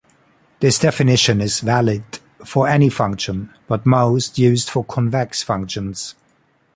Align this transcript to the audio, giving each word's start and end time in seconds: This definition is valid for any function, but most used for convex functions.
This 0.61 0.79
definition 0.79 1.41
is 1.41 1.59
valid 1.59 2.03
for 2.43 2.67
any 2.67 2.89
function, 2.89 3.53
but 3.67 3.85
most 3.85 4.39
used 4.39 4.67
for 4.67 4.83
convex 4.83 5.43
functions. 5.43 6.15